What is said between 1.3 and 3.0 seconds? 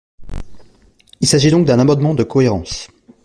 donc d’un amendement de cohérence.